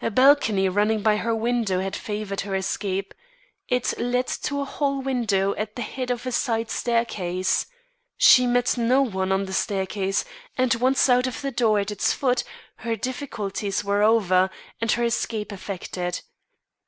A 0.00 0.12
balcony 0.12 0.68
running 0.68 1.02
by 1.02 1.16
her 1.16 1.34
window 1.34 1.80
had 1.80 1.96
favoured 1.96 2.42
her 2.42 2.54
escape. 2.54 3.12
It 3.66 3.92
led 3.98 4.28
to 4.44 4.60
a 4.60 4.64
hall 4.64 5.02
window 5.02 5.56
at 5.56 5.74
the 5.74 5.82
head 5.82 6.12
of 6.12 6.24
a 6.24 6.30
side 6.30 6.70
staircase. 6.70 7.66
She 8.16 8.46
met 8.46 8.78
no 8.78 9.02
one 9.02 9.32
on 9.32 9.46
the 9.46 9.52
staircase, 9.52 10.24
and, 10.56 10.72
once 10.76 11.08
out 11.08 11.26
of 11.26 11.42
the 11.42 11.50
door 11.50 11.80
at 11.80 11.90
its 11.90 12.12
foot, 12.12 12.44
her 12.76 12.94
difficulties 12.94 13.82
were 13.82 14.04
over, 14.04 14.50
and 14.80 14.92
her 14.92 15.02
escape 15.02 15.50
effected. 15.52 16.20